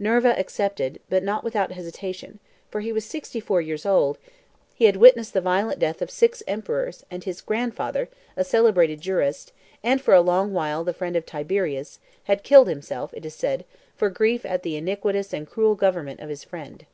[0.00, 4.18] Nerva accepted, but not without hesitation, for he was sixty four years old;
[4.74, 9.52] he had witnessed the violent death of six emperors, and his grandfather, a celebrated jurist,
[9.84, 13.64] and for a long while a friend of Tiberius, had killed himself, it is said,
[13.94, 16.84] for grief at the iniquitous and cruel government of his friend.